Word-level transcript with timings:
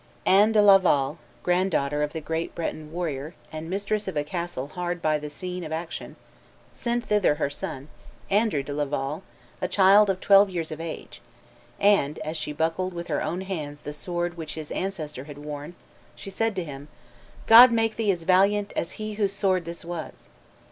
Anne 0.25 0.51
de 0.51 0.63
Laval, 0.63 1.19
granddaughter 1.43 2.01
of 2.01 2.11
the 2.11 2.19
great 2.21 2.55
Breton 2.55 2.91
warrior, 2.91 3.35
and 3.51 3.69
mistress 3.69 4.07
of 4.07 4.17
a 4.17 4.23
castle 4.23 4.69
hard 4.69 4.99
by 4.99 5.19
the 5.19 5.29
scene 5.29 5.63
of 5.63 5.71
action, 5.71 6.15
sent 6.73 7.05
thither 7.05 7.35
her 7.35 7.51
son, 7.51 7.87
Andrew 8.27 8.63
de 8.63 8.73
Laval, 8.73 9.21
a 9.61 9.67
child 9.67 10.17
twelve 10.19 10.49
years 10.49 10.71
of 10.71 10.81
age, 10.81 11.21
and, 11.79 12.17
as 12.25 12.35
she 12.35 12.51
buckled 12.51 12.95
with 12.95 13.09
her 13.09 13.21
own 13.21 13.41
hands 13.41 13.81
the 13.81 13.93
sword 13.93 14.37
which 14.37 14.55
his 14.55 14.71
ancestor 14.71 15.25
had 15.25 15.37
worn, 15.37 15.75
she 16.15 16.31
said 16.31 16.55
to 16.55 16.63
him, 16.63 16.87
"God 17.45 17.71
make 17.71 17.95
thee 17.95 18.09
as 18.09 18.23
valiant 18.23 18.73
as 18.75 18.93
he 18.93 19.13
whose 19.13 19.33
sword 19.33 19.65
this 19.65 19.85
was!" 19.85 20.29